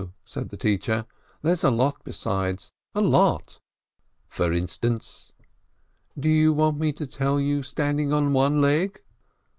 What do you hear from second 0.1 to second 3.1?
said the teacher, "there's a lot besides— a